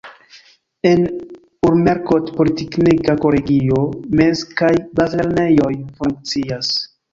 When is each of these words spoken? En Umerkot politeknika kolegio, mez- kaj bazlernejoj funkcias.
En 0.91 1.03
Umerkot 1.71 2.31
politeknika 2.39 3.17
kolegio, 3.27 3.83
mez- 4.23 4.43
kaj 4.63 4.73
bazlernejoj 5.03 5.73
funkcias. 6.03 6.77